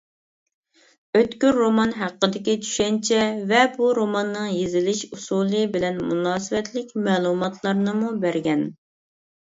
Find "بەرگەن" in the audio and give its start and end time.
8.27-8.71